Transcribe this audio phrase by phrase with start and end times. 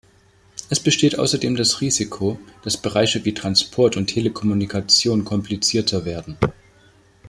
[0.71, 6.37] Es besteht außerdem das Risiko, dass Bereiche wie Transport und Telekommunikation komplizierter werden.